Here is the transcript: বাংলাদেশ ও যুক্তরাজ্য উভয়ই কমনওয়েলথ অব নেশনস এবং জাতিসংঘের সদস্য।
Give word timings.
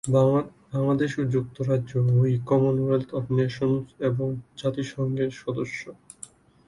বাংলাদেশ 0.73 1.11
ও 1.17 1.23
যুক্তরাজ্য 1.33 1.91
উভয়ই 2.01 2.37
কমনওয়েলথ 2.49 3.09
অব 3.13 3.25
নেশনস 3.37 3.85
এবং 4.09 4.27
জাতিসংঘের 4.57 5.31
সদস্য। 5.41 5.81